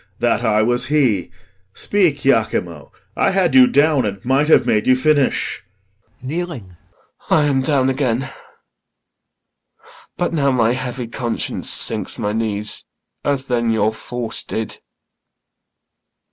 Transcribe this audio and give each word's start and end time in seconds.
That 0.17 0.43
I 0.43 0.63
was 0.63 0.87
he, 0.87 1.29
Speak, 1.75 2.23
Iachimo. 2.25 2.89
I 3.15 3.29
had 3.29 3.53
you 3.53 3.67
down, 3.67 4.03
and 4.03 4.25
might 4.25 4.47
Have 4.47 4.65
made 4.65 4.87
you 4.87 4.95
finish. 4.95 5.63
IACHIMO. 6.25 6.27
[Kneeling] 6.27 6.77
I 7.29 7.43
am 7.43 7.61
down 7.61 7.87
again; 7.87 8.31
But 10.17 10.33
now 10.33 10.49
my 10.49 10.73
heavy 10.73 11.05
conscience 11.07 11.69
sinks 11.69 12.17
my 12.17 12.33
knee, 12.33 12.63
As 13.23 13.45
then 13.45 13.69
your 13.69 13.93
force 13.93 14.43
did. 14.43 14.79